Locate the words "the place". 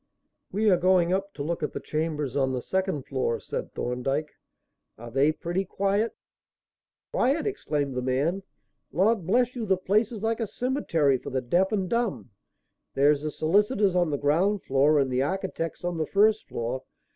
9.67-10.11